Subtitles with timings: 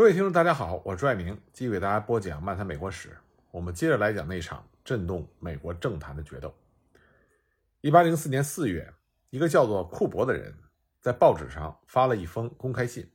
[0.00, 3.10] 各位听众，大家好，我是朱爱明，继续给大家播讲《漫谈美国史》。
[3.50, 6.54] 我们接着来讲那场震动美国政坛的决斗。
[7.82, 8.94] 一八零四年四月，
[9.28, 10.54] 一个叫做库珀的人
[11.02, 13.12] 在报纸上发了一封公开信，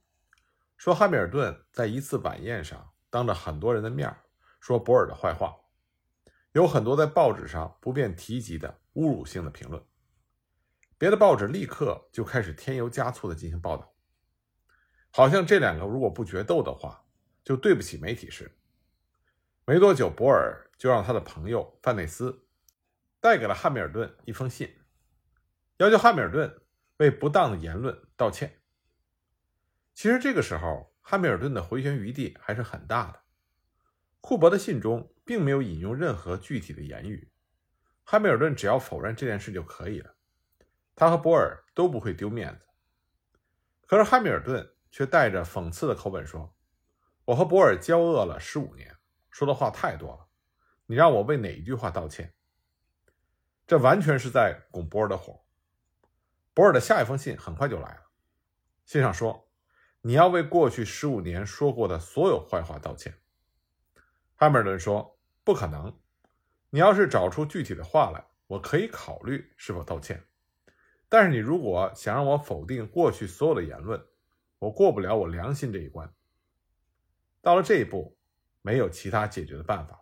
[0.78, 4.16] 说汉密尔顿在一次晚宴上当着很多人的面
[4.60, 5.56] 说博尔的坏话，
[6.52, 9.84] 有很多在报纸上不便提及的侮辱性的评论。
[11.00, 13.92] 别的报纸立刻就开始添油加醋地进行报道。
[15.16, 17.06] 好像这两个如果不决斗的话，
[17.42, 18.52] 就对不起媒体似的。
[19.64, 22.46] 没多久，博尔就让他的朋友范内斯
[23.22, 24.76] 带给了汉密尔顿一封信，
[25.78, 26.62] 要求汉密尔顿
[26.98, 28.60] 为不当的言论道歉。
[29.94, 33.22] 其实这个时候，汉密尔顿的回旋余地还是很大的。
[34.20, 37.32] 库珀的信中并没有引用任何具体的言语，
[38.04, 40.14] 汉密尔顿只要否认这件事就可以了，
[40.94, 42.68] 他和博尔都不会丢面子。
[43.88, 44.75] 可是汉密尔顿。
[44.96, 46.56] 却带着讽刺的口吻说
[47.26, 48.96] ：“我和博尔交恶了十五年，
[49.30, 50.28] 说的话太多了。
[50.86, 52.34] 你让我为哪一句话道歉？
[53.68, 55.44] 这完全是在拱博尔的火。”
[56.56, 58.04] 博尔的下一封信很快就来了，
[58.86, 59.50] 信上说
[60.00, 63.20] ：“你要为过去十五年说过的所有坏话道歉。”
[64.36, 66.00] 汉密尔顿说：“不可能。
[66.70, 70.26] 你要是找出具体的话来，我可以考虑是否道歉。
[71.10, 74.02] 但是你如果想让我否定过去所有的言论，”
[74.66, 76.12] 我过不了我良心这一关。
[77.40, 78.18] 到了这一步，
[78.64, 80.00] 没有其他解决的办法。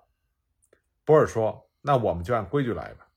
[1.04, 3.10] 博尔说：“那我们就按规矩来吧。”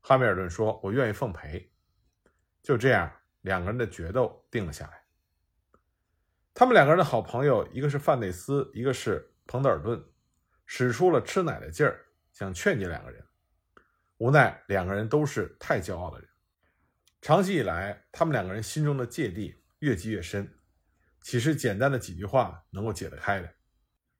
[0.00, 1.72] 汉密尔顿说：“我愿意奉陪。”
[2.62, 5.04] 就这样，两个人的决斗定了下来。
[6.54, 10.00] 他们两个人的好朋友，一个是范内斯，一个是彭德尔顿，
[10.66, 13.26] 使出了吃奶的劲儿，想劝解两个人。
[14.18, 16.28] 无奈两个人都是太骄傲的人，
[17.20, 20.55] 长期以来，他们两个人心中的芥蒂越积越深。
[21.26, 23.52] 岂是简单的几句话能够解得开的？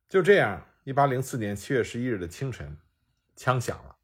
[0.09, 2.77] 就这样，一八零四年七月十一日的清晨，
[3.37, 3.97] 枪响了。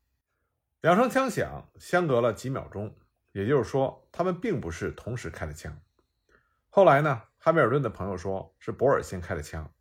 [0.83, 2.97] 两声枪响相隔了几秒钟，
[3.33, 5.77] 也就是说，他们并不是同时开的枪。
[6.69, 9.75] 后来呢，汉密尔顿的朋友说是博尔先开的枪，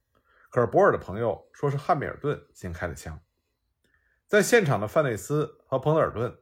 [0.50, 3.22] 可是博尔的朋友说是汉密尔顿先开的枪。
[4.26, 6.36] 在现场的范内斯和彭德尔顿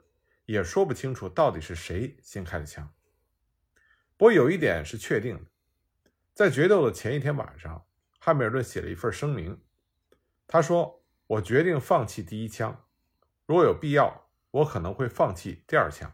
[0.46, 2.90] 也说不清楚到底是谁先开的枪。
[4.16, 5.42] 不过有一点是确定的。
[6.40, 7.86] 在决斗的前一天晚上，
[8.18, 9.62] 汉密尔顿写了一份声明。
[10.48, 12.86] 他说：“我决定放弃第一枪，
[13.46, 16.14] 如果有必要，我可能会放弃第二枪。”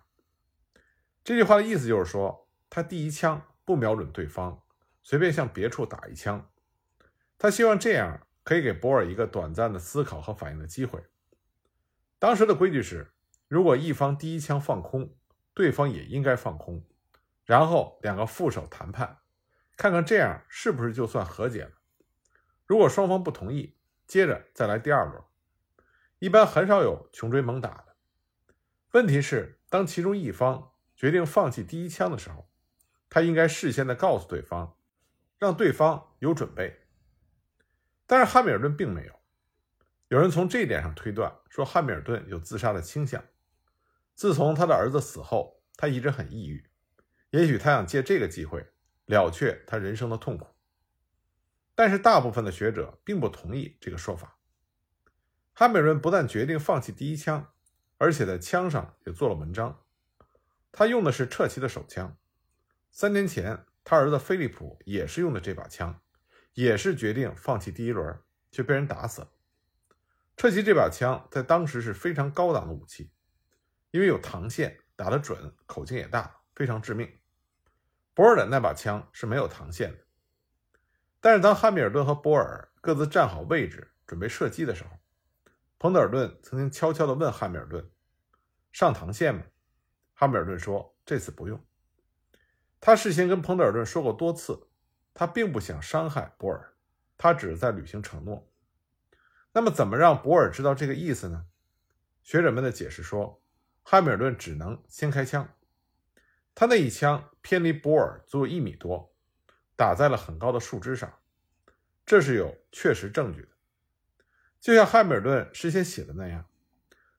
[1.24, 4.63] 这句话的意思就是说，他第一枪不瞄准对方，
[5.03, 6.50] 随便向别处打一枪。
[7.38, 11.03] 他希望这样可以给博尔一个短暂的思考和反应的机会。
[12.18, 13.13] 当时的规矩是，
[13.47, 15.16] 如果一方第一枪放空，
[15.53, 16.84] 对方也应该放空，
[17.44, 19.19] 然后两个副手谈判。
[19.78, 21.72] 看看这样是不是就算和解了？
[22.66, 23.78] 如果双方不同意，
[24.08, 25.22] 接着再来第二轮。
[26.19, 27.96] 一般很少有穷追猛打的。
[28.91, 32.50] 问题是，当其中一方决定放弃第一枪的时候，
[33.09, 34.78] 他应该事先的告诉对方，
[35.38, 36.88] 让对方有准备。
[38.07, 39.19] 但是汉密尔顿并没有。
[40.07, 43.24] 有人从这一点上推断，说汉密尔顿有自杀的倾向。
[44.13, 46.69] 自从他的儿子死后，他一直很抑郁。
[47.31, 48.72] 也许他想借这个机会。
[49.05, 50.47] 了却他人生的痛苦，
[51.75, 54.38] 但是大部分的学者并不同意这个说法。
[55.53, 57.53] 汉密尔顿不但决定放弃第一枪，
[57.97, 59.83] 而且在枪上也做了文章。
[60.71, 62.17] 他用的是彻奇的手枪。
[62.91, 66.01] 三年前，他儿子菲利普也是用的这把枪，
[66.53, 68.19] 也是决定放弃第一轮，
[68.51, 69.31] 却被人打死了。
[70.35, 73.11] 彻奇这把枪在当时是非常高档的武器，
[73.91, 77.09] 因为有膛线，打得准，口径也大，非常致命。
[78.15, 79.99] 博尔的那把枪是没有膛线的，
[81.19, 84.89] 但是当汉密尔顿和博尔各自站好位置准备射击的时候，
[85.77, 87.91] 彭德尔顿曾经悄悄地问汉密尔顿
[88.71, 89.43] ：“上膛线吗？”
[90.15, 91.61] 汉密尔顿说：“这次不用。”
[92.79, 94.69] 他事先跟彭德尔顿说过多次，
[95.13, 96.73] 他并不想伤害博尔，
[97.17, 98.50] 他只是在履行承诺。
[99.51, 101.47] 那么，怎么让博尔知道这个意思呢？
[102.23, 103.44] 学者们的解释说，
[103.83, 105.55] 汉密尔顿只能先开枪。
[106.56, 109.13] 他那一枪偏离博尔足有一米多，
[109.75, 111.19] 打在了很高的树枝上，
[112.06, 113.50] 这是有确实证据的。
[114.62, 116.50] 就像汉密尔顿事先写的那样，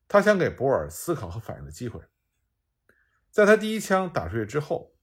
[0.09, 2.00] 他想给博尔思考和反应的机会。
[3.31, 4.97] 在他第一枪打出去之后，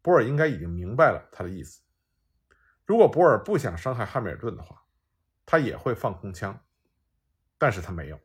[0.00, 1.82] 博尔应该已经明白了他的意思。
[2.86, 4.84] 如果博尔不想伤害汉密尔顿的话，
[5.44, 6.64] 他也会放空枪，
[7.58, 8.18] 但是他没有。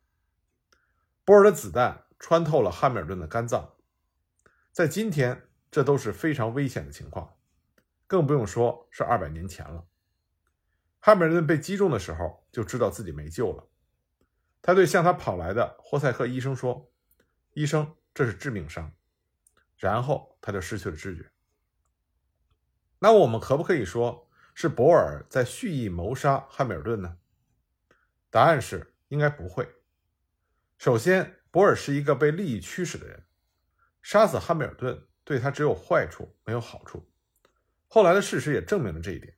[1.26, 3.76] 博尔的子弹穿透了汉密尔顿的肝脏。
[4.72, 7.38] 在今天，这都是非常危险的情况，
[8.08, 9.86] 更不用说是二百年前了。
[11.00, 13.68] 汉密尔顿被击中的时候就知道自己没救了。
[14.62, 16.92] 他对向他跑来的霍塞克医生说
[17.54, 18.94] ：“医生，这是致命伤。”
[19.76, 21.30] 然后他就失去了知觉。
[23.00, 27.18] 那我们可不可以说是博尔在蓄意谋杀汉密尔顿呢？
[28.30, 29.68] 答案是应该不会。
[30.78, 33.26] 首先，博尔是一个被利益驱使的人，
[34.02, 37.08] 杀死汉密尔顿对他只有坏处没有好处。
[37.88, 39.36] 后来的事实也证明了这一点。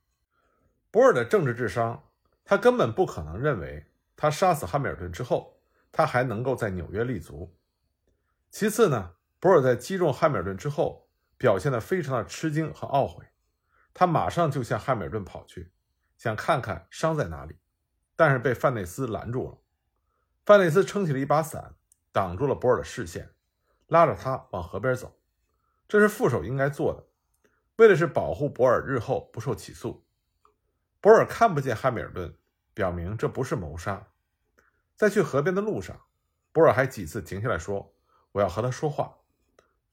[0.90, 2.10] 博尔的政治智商，
[2.44, 3.84] 他根本不可能认为
[4.16, 7.56] 他杀死汉密尔顿之后，他还能够在纽约立足。
[8.50, 9.14] 其次呢？
[9.40, 13.26] 博尔在击中汉密尔顿之后，表现得非常的吃惊和懊悔。
[13.92, 15.72] 他马上就向汉密尔顿跑去，
[16.16, 17.58] 想看看伤在哪里，
[18.16, 19.58] 但是被范内斯拦住了。
[20.46, 21.74] 范内斯撑起了一把伞，
[22.12, 23.33] 挡住了博尔的视线，
[23.94, 25.16] 拉着他往河边走。
[25.86, 27.06] 这是副手应该做的，
[27.76, 30.04] 为的是保护博尔日后不受起诉。
[31.00, 32.36] 博尔看不见汉密尔顿，
[32.74, 34.08] 表明这不是谋杀。
[34.96, 36.00] 在去河边的路上，
[36.50, 37.94] 博尔还几次停下来说
[38.32, 39.18] ：“我要和他说话。”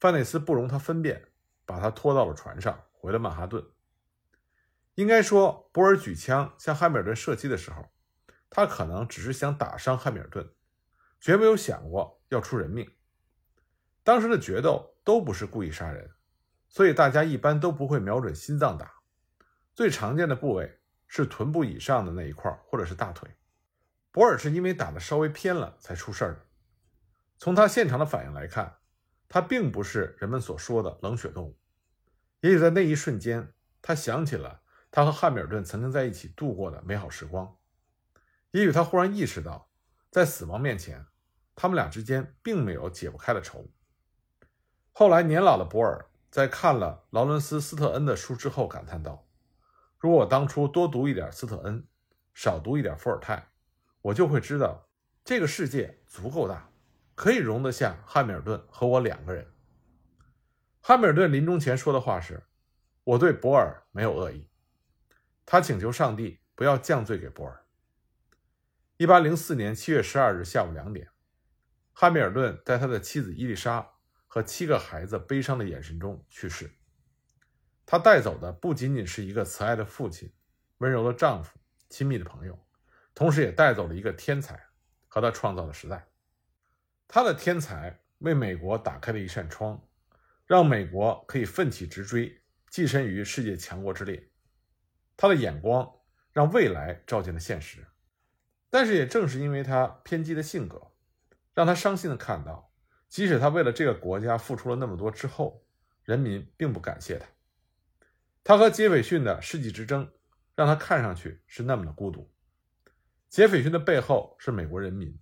[0.00, 1.28] 范内斯不容他分辨，
[1.64, 3.64] 把他拖到了船上，回了曼哈顿。
[4.96, 7.88] 应该说，博尔举枪向汉密尔顿射击的时候，
[8.50, 10.52] 他可能只是想打伤汉密尔顿，
[11.20, 12.90] 绝没有想过要出人命。
[14.02, 16.10] 当时的决斗都不是故意杀人，
[16.68, 18.92] 所以大家一般都不会瞄准心脏打。
[19.74, 23.28] 最常见的部位是臀部以上的那一块，或者是大腿。
[24.10, 26.40] 博尔是因为打的稍微偏了才出事儿的。
[27.38, 28.78] 从他现场的反应来看。
[29.34, 31.58] 他并不是人们所说的冷血动物，
[32.40, 34.60] 也许在那一瞬间，他想起了
[34.90, 37.56] 他和汉密尔顿曾经在一起度过的美好时光，
[38.50, 39.70] 也许他忽然意识到，
[40.10, 41.06] 在死亡面前，
[41.54, 43.66] 他们俩之间并没有解不开的仇。
[44.92, 49.26] 后来，年老的博尔在看了劳伦斯·斯特恩的书之后，感叹道
[49.98, 51.86] ：“如果我当初多读一点斯特恩，
[52.34, 53.48] 少读一点伏尔泰，
[54.02, 54.88] 我就会知道
[55.24, 56.68] 这个世界足够大。”
[57.14, 59.52] 可以容得下汉密尔顿和我两个人。
[60.80, 62.42] 汉密尔顿临终前说的话是
[63.04, 64.48] ：“我对博尔没有恶意。”
[65.44, 67.64] 他请求上帝不要降罪给博尔。
[68.96, 71.10] 一八零四年七月十二日下午两点，
[71.92, 73.90] 汉密尔顿带他的妻子伊丽莎
[74.32, 76.72] 和七个孩子悲伤的眼神中去世。
[77.84, 80.32] 他带走的不仅仅是一个慈爱的父亲、
[80.78, 81.58] 温柔的丈夫、
[81.90, 82.58] 亲密的朋友，
[83.14, 84.58] 同时也带走了一个天才
[85.06, 86.08] 和他创造的时代。
[87.06, 89.86] 他的天才为美国打开了一扇窗，
[90.46, 92.40] 让美国可以奋起直追，
[92.70, 94.30] 跻身于世界强国之列。
[95.14, 95.86] 他的眼光
[96.32, 97.86] 让未来照进了现实，
[98.70, 100.92] 但是也正是因为他偏激的性格，
[101.52, 102.71] 让他伤心的看到，
[103.12, 105.62] 即使他为了这个国家付出了那么多之后，
[106.02, 107.26] 人民并不感谢他。
[108.42, 110.10] 他和杰斐逊的世纪之争，
[110.54, 112.32] 让他看上去是那么的孤独。
[113.28, 115.14] 杰斐逊的背后是美国人民。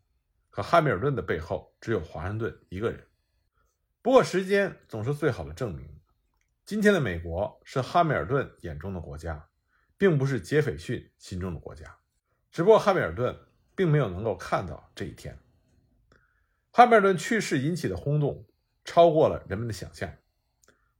[0.50, 3.04] 可汉密尔顿的背后只有华盛顿一个人。
[4.02, 6.00] 不过，时间总是最好的证明。
[6.64, 9.48] 今天的美国是汉密尔顿眼中的国家，
[9.98, 11.98] 并不是杰斐逊心中的国家。
[12.52, 13.36] 只不过，汉密尔顿
[13.74, 15.36] 并没有能够看到这一天。
[16.72, 18.46] 汉密尔顿去世引起的轰动
[18.84, 20.12] 超过了人们的想象。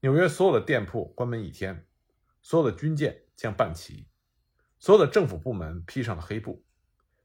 [0.00, 1.86] 纽约所有的店铺关门一天，
[2.42, 4.08] 所有的军舰将半旗，
[4.78, 6.64] 所有的政府部门披上了黑布。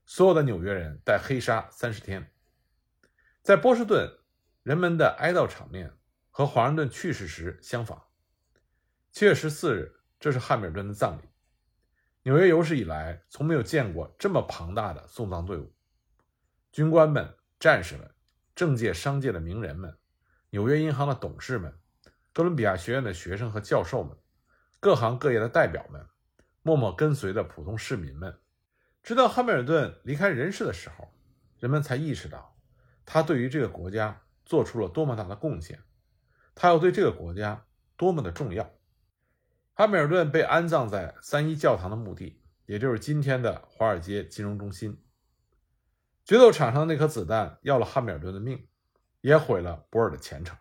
[0.06, 2.32] 所有的纽约人戴黑纱三十天。
[3.42, 4.20] 在波士顿，
[4.62, 5.94] 人们的哀悼场面
[6.30, 8.06] 和华盛顿去世时相仿。
[9.12, 11.22] 七月十四日，这是汉密尔顿的葬礼。
[12.22, 15.74] 纽约有史以来从没有见过这么庞大的送葬队伍。
[16.72, 18.12] 军官们、战士们、
[18.56, 19.98] 政界、商界的名人们、
[20.50, 21.78] 纽约银行的董事们、
[22.32, 24.18] 哥伦比亚学院的学生和教授们、
[24.80, 26.08] 各行各业的代表们、
[26.62, 28.40] 默默跟随的普通市民们。
[29.04, 31.14] 直到汉密尔顿离开人世的时候，
[31.60, 32.58] 人们才意识到，
[33.06, 35.84] 他对于这个国家做出了多么大的贡献，
[36.56, 37.66] 他又对这个国家
[37.98, 38.72] 多么的重要。
[39.74, 44.98] 汉密尔顿被安葬在三一教堂的墓地，也就是今天的华尔街金融中心。
[46.26, 48.68] 决斗场上的那颗子弹要了汉密尔顿的命，
[49.22, 50.58] 也毁了博尔的前程。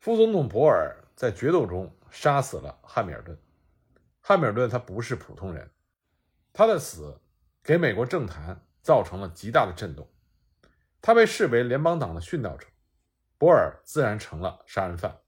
[0.00, 3.38] 副总统博尔在决斗中杀死了汉密尔顿。
[4.20, 5.70] 汉密尔顿他不是普通人，
[6.52, 7.20] 他的死。
[7.62, 10.08] 给美国政坛造成了极大的震动，
[11.02, 12.68] 他被视为联邦党的殉道者，
[13.38, 15.18] 博尔自然成了杀人犯。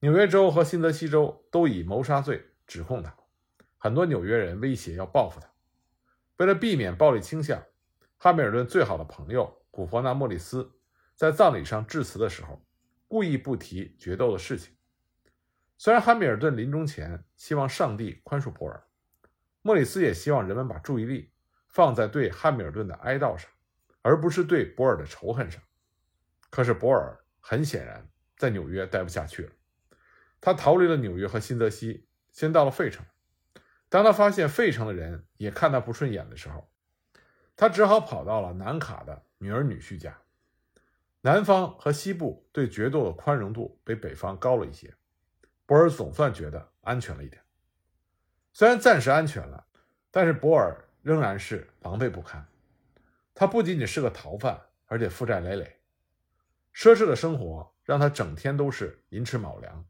[0.00, 3.16] 纽约州和新泽西州都以谋杀罪指控他，
[3.78, 5.48] 很多纽约人威胁要报复他。
[6.36, 7.62] 为了避免暴力倾向，
[8.20, 10.68] 汉密尔顿最好的朋友古佛纳莫里斯
[11.14, 12.60] 在葬礼上致辞的时候，
[13.06, 14.74] 故意不提决斗的事情。
[15.76, 18.84] 虽然汉密尔顿临终前希望上帝宽恕博尔。
[19.62, 21.32] 莫里斯也希望人们把注意力
[21.68, 23.48] 放在对汉密尔顿的哀悼上，
[24.02, 25.62] 而不是对博尔的仇恨上。
[26.50, 28.04] 可是博尔很显然
[28.36, 29.52] 在纽约待不下去了，
[30.40, 33.06] 他逃离了纽约和新泽西，先到了费城。
[33.88, 36.68] 当他发现费城的人也看他不顺眼的时候，
[37.58, 40.16] 他只好跑到了南卡的女儿女婿家。
[41.22, 44.94] 南方和西部对决斗的宽容度比北方高了一些，
[45.66, 47.42] 博尔总算觉得安全了一点。
[48.52, 49.66] 虽然暂时安全了，
[50.12, 52.46] 但是博尔仍然是狼狈不堪。
[53.34, 55.80] 他不仅仅是个逃犯，而且负债累累，
[56.72, 59.84] 奢侈的生活让他整天都是寅吃卯粮，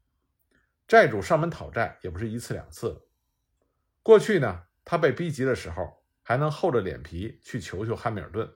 [0.86, 3.02] 债主上门讨债也不是一次两次了。
[4.02, 5.97] 过去呢，他被逼急的时候，
[6.28, 8.52] 还能厚着脸皮去求求汉密尔顿。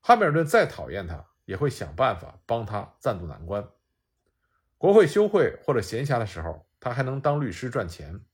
[0.00, 3.68] 汉密尔顿再讨厌他，也会想办法帮他暂渡难关。
[4.78, 8.24] 国会休会或者闲暇的时候，他还能当律师赚钱。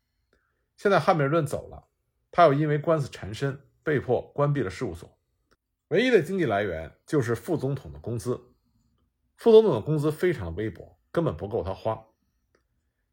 [0.76, 1.88] 现在汉密尔顿走了，
[2.30, 5.18] 他又因为官司缠身，被迫关闭了事务所，
[5.88, 8.40] 唯一的经济来源就是副总统的工资。
[9.34, 12.06] 副总统的工资非常的微薄，根本不够他花。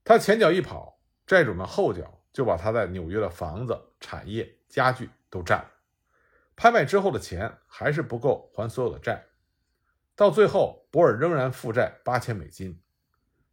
[0.04, 2.20] 他前脚一跑，债主们后脚。
[2.32, 5.72] 就把他在纽约的房子、产业、家具都占了。
[6.56, 9.26] 拍卖之后的钱还是不够还所有的债，
[10.16, 12.80] 到最后，博尔仍然负债八千美金，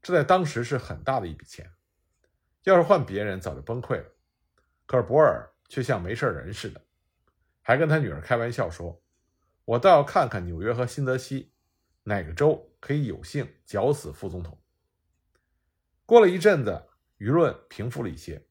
[0.03, 1.73] 这在当时是很大的一笔钱。
[2.65, 4.13] 要是换别人，早就崩溃了。
[4.85, 6.83] 可是博尔却像没事人似的，
[7.63, 9.03] 还跟他女儿开玩笑说
[9.65, 11.55] ：“我倒要看看纽约和新泽西
[12.03, 14.61] 哪个州可以有幸绞死副总统。”
[16.05, 18.47] 过了一阵子，舆论平复了一些。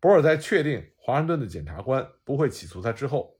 [0.00, 3.38] 博尔在确定华盛顿的检察官不会起诉他之后，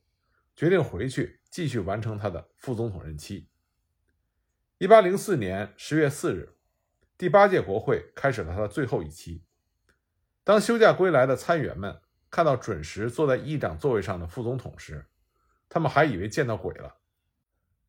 [0.54, 3.48] 决定回去继续完成他的副总统任期。
[4.76, 6.58] 一八零四年十月四日，
[7.16, 9.46] 第八届国会开始了他的最后一期。
[10.44, 11.98] 当休假归来的参议员们
[12.30, 15.06] 看到准时坐在议长座位上的副总统时，
[15.66, 16.98] 他们还以为见到鬼了。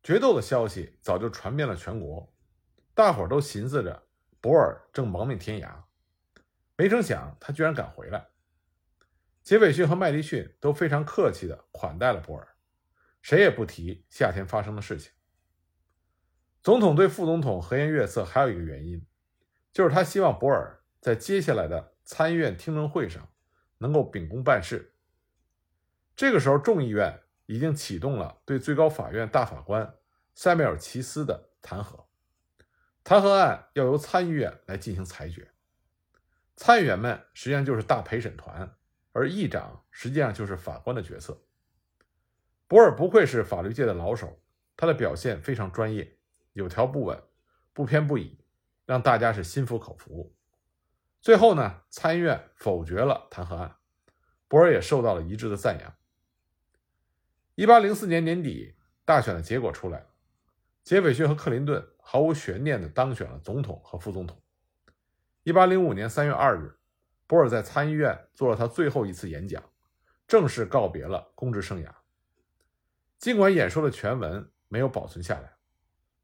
[0.02, 2.32] 决斗的消息早就传遍了全国，
[2.94, 4.06] 大伙儿都寻思着
[4.40, 5.82] 博尔正亡命天涯，
[6.78, 8.26] 没成想他居然敢回来。
[9.46, 12.56] 杰斐逊和麦迪逊都非常客气地款待了博尔，
[13.22, 15.12] 谁也不提夏天发生的事情。
[16.64, 19.06] 总统对副总统和颜悦色，还有一个原因，
[19.72, 23.30] 就是他希望博尔在接下来的参议院听证会上
[23.78, 24.96] 能够秉公办事。
[26.16, 29.94] 这个时候，众议院已经启动了对最高法院大法官
[30.34, 32.06] 塞缪尔·奇斯的弹劾，
[33.04, 35.52] 弹劾案要由参议院来进行裁决。
[36.56, 38.74] 参议员们实际上就是大陪审团。
[39.16, 41.42] 而议长实际上就是法官的角色。
[42.68, 44.42] 博尔不愧是法律界的老手，
[44.76, 46.18] 他的表现非常专业，
[46.52, 47.18] 有条不紊，
[47.72, 48.38] 不偏不倚，
[48.84, 50.36] 让大家是心服口服。
[51.22, 53.76] 最后呢，参议院否决了弹劾案，
[54.48, 55.94] 博尔也受到了一致的赞扬。
[57.54, 60.06] 一八零四年年底，大选的结果出来了，
[60.84, 64.42] 杰斐逊和克林顿毫无悬念地当选了总统和副总统。
[65.42, 66.75] 一八零五年三月二日。
[67.26, 69.62] 博尔在参议院做了他最后一次演讲，
[70.28, 71.90] 正式告别了公职生涯。
[73.18, 75.56] 尽管演说的全文没有保存下来，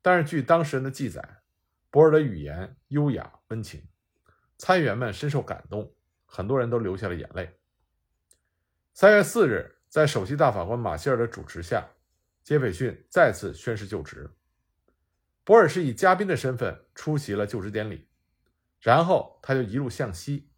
[0.00, 1.42] 但是据当事人的记载，
[1.90, 3.88] 博尔的语言优雅温情，
[4.58, 5.92] 参议员们深受感动，
[6.24, 7.58] 很多人都流下了眼泪。
[8.94, 11.88] 三月四日，在首席大法官马歇尔的主持下，
[12.44, 14.30] 杰斐逊再次宣誓就职。
[15.42, 18.08] 博尔是以嘉宾的身份出席了就职典礼，
[18.80, 20.51] 然后他就一路向西。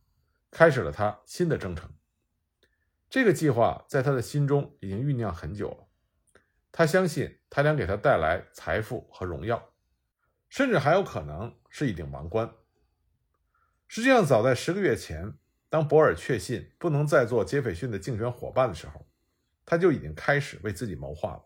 [0.54, 1.92] 开始了他新的征程。
[3.11, 5.88] 这个计划在他的心中已经酝酿很久了。
[6.70, 9.73] 他相信他将给他带来财富和荣耀，
[10.49, 12.52] 甚至还有可能是一顶王冠。
[13.88, 15.34] 实际上，早在十个月前，
[15.68, 19.08] 当博尔确信不能再做杰斐逊的竞选伙伴的时候，
[19.66, 21.44] 他就已经开始为自己谋划了。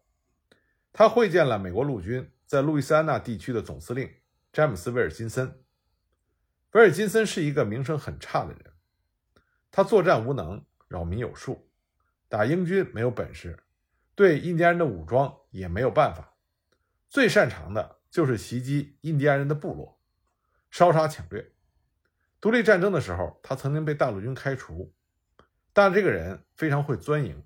[0.92, 4.10] 他会见了美国陆军在路易斯安那地区的总司令
[4.52, 5.64] 詹姆斯·威尔金森。
[6.72, 8.74] 威尔金森是一个名声很差的人。
[9.70, 11.70] 他作战无能，扰民有术，
[12.28, 13.62] 打英军没有本事，
[14.14, 16.34] 对印第安人的武装也没有办法，
[17.08, 20.00] 最擅长的就是袭击印第安人的部落，
[20.70, 21.52] 烧杀抢掠。
[22.40, 24.94] 独立战争的时候，他曾经被大陆军开除，
[25.72, 27.44] 但这个人非常会钻营，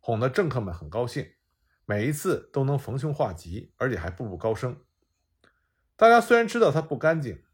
[0.00, 1.32] 哄得政客们很高兴，
[1.84, 4.82] 每一次都能逢凶化吉，而且还步步高升。
[5.94, 7.44] 大家虽然知道他不干净，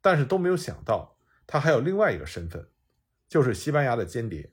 [0.00, 2.70] 但是都没有想到他还有另外一个身份。
[3.28, 4.52] 就是西班牙的间谍，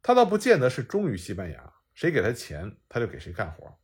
[0.00, 3.78] 他倒不见得是忠于西班牙，谁给他钱他就给谁干活。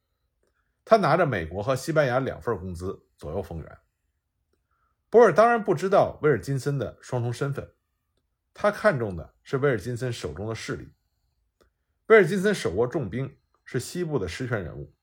[0.85, 3.79] 他拿着美国和西班牙两份工资，左右逢源。
[5.11, 7.75] 博尔当然不知道威尔金森的双重身份，
[8.55, 10.93] 他看中的是威尔金森手中的势力。
[12.07, 14.95] 威尔金森手握重兵，是西部的实权人物。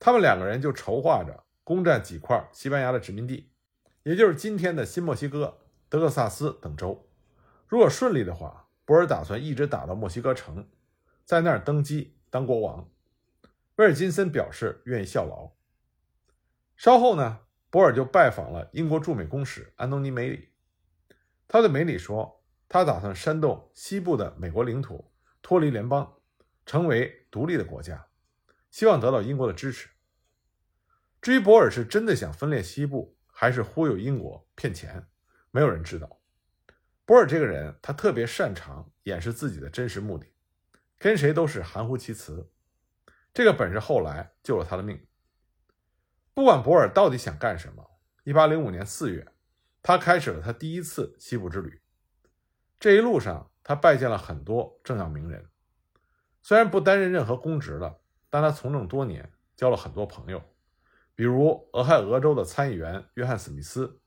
[0.00, 3.52] 他们两个人就筹划着攻占几块西班牙的殖民地，
[4.02, 7.07] 也就是今天的新墨西哥、德克萨斯等州。
[7.68, 10.66] 如果顺利的话，博尔打算一直打到墨西哥城，
[11.24, 12.90] 在那儿登基当国王。
[13.76, 15.52] 威尔金森表示愿意效劳。
[16.76, 20.48] 稍后呢，博尔就拜访了英国驻美公使安东尼·梅里。
[21.46, 26.14] 他对梅里说，他打算煽动西部的美国领土脱离联邦，
[26.64, 28.06] 成为独立的国家，
[28.70, 29.90] 希望得到英国的支持。
[31.20, 35.06] 至于博尔是真的想分裂西部，还是忽悠英国骗钱，
[35.50, 36.17] 没有人知道。
[37.08, 40.26] 博尔这个人，他特别擅长掩饰自己的真实目的，
[40.98, 42.52] 跟谁都是含糊其辞。
[43.32, 45.06] 这个本事后来救了他的命。
[46.34, 47.82] 不管博尔到底想干什么
[48.26, 49.26] ，1805年4月，
[49.80, 51.80] 他开始了他第一次西部之旅。
[52.78, 55.48] 这一路上，他拜见了很多政要名人。
[56.42, 60.42] 虽然不担任任何公职了，但他从政多年，交了很多朋友，
[61.14, 63.98] 比如俄亥俄州的参议员约翰·史密斯，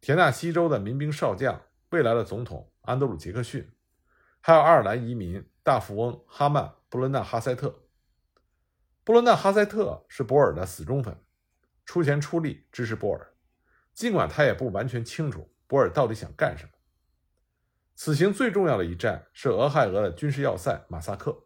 [0.00, 1.62] 田纳西州的民兵少将、
[1.94, 3.70] 未来的总统安德鲁·杰克逊，
[4.40, 7.84] 还有爱尔兰移民大富翁哈曼·布伦纳哈塞特。
[9.04, 11.16] 布伦纳哈塞特是博尔的死忠粉，
[11.84, 13.32] 出钱出力支持博尔，
[13.92, 16.70] 尽管他也不完全清楚博尔到底想干什么。
[17.94, 21.44] 此行最重要的一站是俄亥俄的军事要塞马萨克，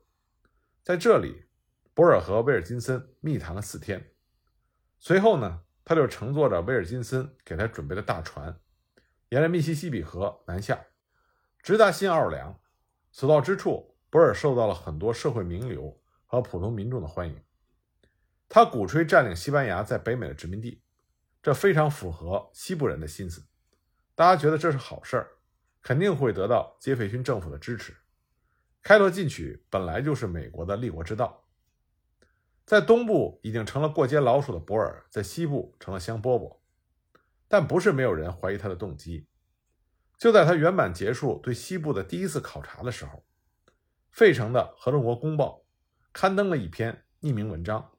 [0.82, 1.44] 在这里，
[1.92, 4.12] 博尔和威尔金森密谈了四天。
[4.98, 8.58] 随后呢，他就乘坐着威尔金森给他准备的大船，
[9.30, 10.86] 沿着密西西比河南下，
[11.62, 12.58] 直达新奥尔良。
[13.10, 17.42] 所到之处，博尔受到了很多社会名流和普通民众的欢迎。
[18.48, 20.82] 他鼓吹占领西班牙在北美的殖民地，
[21.42, 23.44] 这非常符合西部人的心思。
[24.14, 25.28] 大家觉得这是好事儿，
[25.82, 27.94] 肯定会得到杰斐逊政府的支持。
[28.82, 31.44] 开拓进取本来就是美国的立国之道。
[32.64, 36.57] 在东部已经成了过街老鼠的博尔，在西部成了香饽饽。
[37.48, 39.26] 但不是没有人怀疑他的动机。
[40.16, 43.24] 就在他圆满结束对西部的第一次考察的时候，
[44.10, 45.64] 费城的《合众国公报》
[46.12, 47.92] 刊登了一篇匿名文章。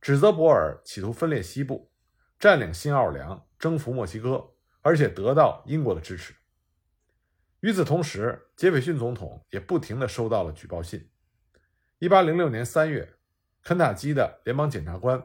[0.00, 1.92] 指责博尔企图分裂西部，
[2.38, 6.34] 占领新奥尔良，征服墨西哥，而且得到英国的支持。
[7.60, 11.08] 与此同时，杰斐逊总统也不停地收到了举报信。
[12.00, 13.14] 1806年3月，
[13.62, 15.22] 肯塔基的联邦检察官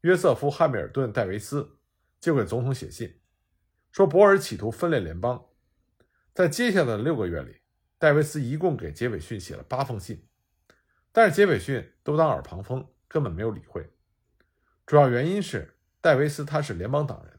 [0.00, 1.75] 约瑟夫·汉密尔顿·戴维斯
[2.26, 3.20] 就给总统写信，
[3.92, 5.46] 说博尔企图分裂联邦。
[6.34, 7.60] 在接下来的六个月里，
[7.98, 10.26] 戴维斯一共给杰斐逊写了八封信，
[11.12, 13.88] 但是杰斐逊都当耳旁风，根本没有理会。
[14.84, 17.38] 主要原因是戴维斯他是联邦党人，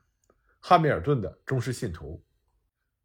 [0.61, 2.25] 汉密尔顿的忠实信徒。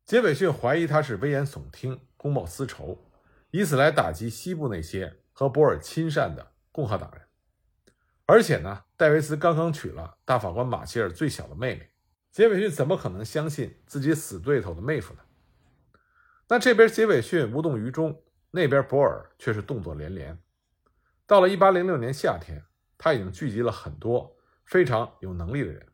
[0.05, 3.11] 杰斐逊怀疑他是危言耸听、公报私仇，
[3.51, 7.23] 以此来打击西部那些和博尔亲善的共和党人。
[8.25, 11.91] 而且呢，戴维斯刚刚娶了大法官马歇尔最小的妹妹，
[12.31, 15.21] 杰斐逊怎么可能相信自己死对头的妹夫呢？
[16.47, 20.39] 那这边杰斐逊无动于衷，那边博尔却是动作连连。
[21.27, 22.65] 到了1806年夏天。
[22.97, 25.85] 他已经聚集了很多非常有能力的人，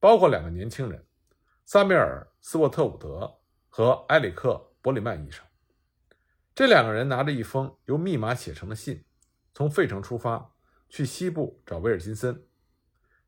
[0.00, 1.06] 包括两个年轻人，
[1.64, 3.32] 萨米尔·斯沃特伍德
[3.68, 5.46] 和埃里克·伯里曼医生。
[6.56, 9.04] 这两个人拿着一封由密码写成的信，
[9.54, 10.51] 从费城出发
[10.92, 12.46] 去西部找威尔金森。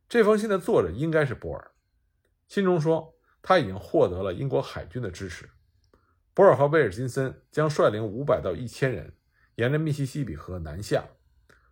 [0.07, 1.73] 这封信的作者应该是博尔。
[2.47, 5.49] 信中说他已经获得了英国海军的支持，
[6.35, 9.17] 博尔和威尔金森将率领五百到一千人，
[9.55, 11.07] 沿着密西西比河南下，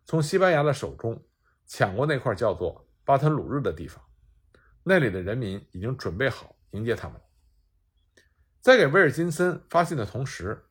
[0.06, 1.22] 从西班牙的手中。
[1.64, 4.02] 抢过那块叫做巴特鲁日的地方，
[4.82, 7.18] 那里的人民已经准备好迎接他们。
[8.60, 10.64] 在给威尔金森发信的同时，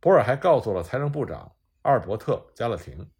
[0.00, 3.10] 博尔还告诉了财政部长阿尔伯特·加勒廷，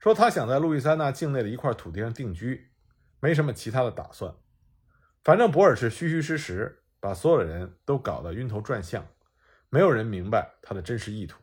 [0.00, 2.72] 说他想在路易斯安那境内的一块土地上定居，
[3.20, 4.34] 没什么其他的打算。
[5.22, 9.06] 反正博尔是虚虚实实，把所有人都搞得晕头转向，
[9.68, 11.40] 没有人明白他的真实意图。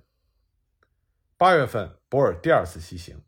[1.38, 3.24] 八月份，博尔第二次西行，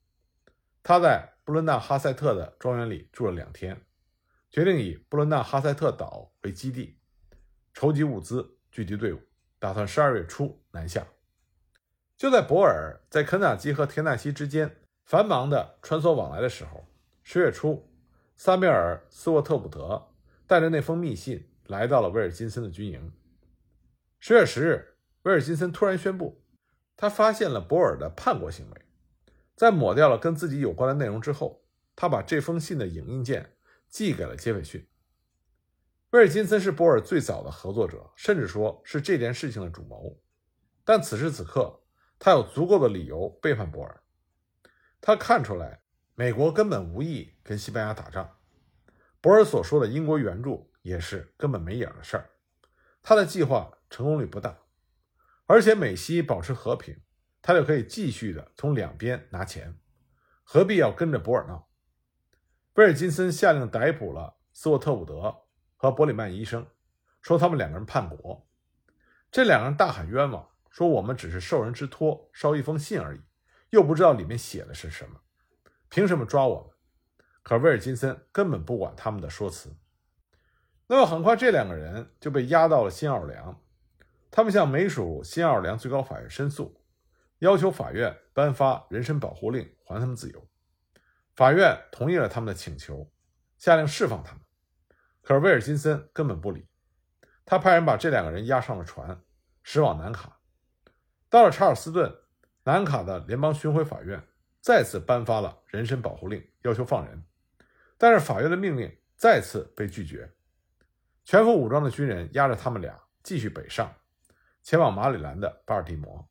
[0.84, 1.34] 他在。
[1.46, 3.82] 布伦纳哈塞特的庄园里住了两天，
[4.52, 7.00] 决定以布伦纳哈塞特岛为基地，
[7.74, 9.20] 筹集物资，聚集队伍，
[9.58, 11.08] 打算十二月初南下。
[12.16, 14.76] 就在博尔在肯塔基和田纳西之间
[15.10, 16.86] 繁忙的穿梭往来的时候，
[17.24, 17.90] 十月初，
[18.36, 20.10] 萨米尔·斯沃特伍德
[20.46, 23.12] 带着那封密信来到了威尔金森的军营。
[24.20, 26.44] 十月十日，威尔金森突然宣布，
[26.96, 28.82] 他发现了博尔的叛国行为。
[29.56, 31.64] 在抹掉了跟自己有关的内容之后，
[31.96, 33.56] 他把这封信的影印件
[33.88, 34.88] 寄给了杰斐逊。
[36.12, 40.20] 威尔金森是博尔最早的合作者，甚至说是这件事情的主谋。
[40.86, 41.82] 但此时此刻，
[42.20, 43.99] 他有足够的理由背叛博尔。
[45.02, 45.82] 他看出来，
[46.16, 48.38] 美国根本无意跟西班牙打仗。
[49.22, 52.30] 博尔所说的英国援助也是根本没影的事儿。
[53.02, 54.58] 他的计划成功率不大，
[55.46, 57.00] 而且美西保持和平，
[57.42, 59.78] 他就可以继续的从两边拿钱，
[60.44, 61.70] 何必要跟着博尔闹？
[62.76, 65.44] 威尔金森下令逮捕了斯沃特伍德
[65.76, 66.68] 和伯里曼医生，
[67.22, 68.48] 说他们两个人叛国。
[69.32, 73.22] 这两个人大喊冤枉，说我们只是受人之托捎一封信而已，
[73.70, 75.20] 又不知道里面写的是什么，
[75.90, 76.74] 凭什么抓我们？
[77.44, 79.76] 可威尔金森根本不管他们的说辞。
[80.88, 83.62] 那么很快，这两个人就被押到了新奥尔良。
[84.32, 86.80] 他们向美属新奥尔良最高法院申诉，
[87.40, 90.48] 要求法院颁发人身保护令，还他们自由。
[91.36, 93.12] 法院同意了他们的请求，
[93.58, 94.42] 下令释放他们。
[95.22, 96.68] 可是威尔金森根本不理，
[97.46, 99.24] 他派人把这两个人押上了船，
[99.64, 100.40] 驶往南卡。
[101.30, 102.16] 到了查尔斯顿，
[102.70, 104.24] 南卡的联邦巡回法院
[104.62, 107.26] 再次颁发了人身保护令，要求放人。
[107.98, 110.32] 但是法院的命令再次被拒绝。
[111.26, 113.92] 全副武装的军人押着他们俩继续北上，
[114.62, 116.30] 前往马里兰的巴尔的摩。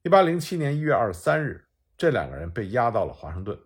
[0.00, 3.60] 一八零七年一月二十三日，这两个人被押到了华盛顿。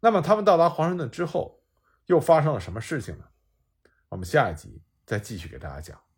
[0.00, 1.62] 那么他们到达华盛顿之后，
[2.06, 3.26] 又发生了什么事情呢？
[4.08, 6.09] 我们下一集再继续给大家讲。